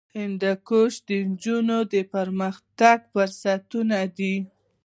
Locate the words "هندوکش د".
0.17-1.09